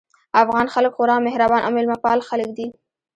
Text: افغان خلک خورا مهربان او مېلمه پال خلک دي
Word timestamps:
افغان 0.43 0.65
خلک 0.73 0.91
خورا 0.97 1.17
مهربان 1.27 1.61
او 1.63 1.71
مېلمه 1.77 1.97
پال 2.03 2.19
خلک 2.29 2.49
دي 2.57 2.65